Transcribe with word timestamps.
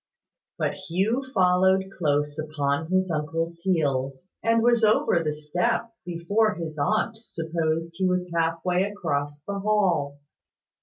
But 0.57 0.73
Hugh 0.73 1.23
followed 1.31 1.91
close 1.95 2.39
upon 2.39 2.87
his 2.89 3.11
uncle's 3.11 3.59
heels, 3.59 4.31
and 4.41 4.63
was 4.63 4.83
over 4.83 5.19
the 5.23 5.31
step 5.31 5.93
before 6.07 6.55
his 6.55 6.79
aunt 6.79 7.17
supposed 7.17 7.91
he 7.93 8.07
was 8.07 8.31
half 8.35 8.65
way 8.65 8.81
across 8.89 9.41
the 9.47 9.59
hall. 9.59 10.19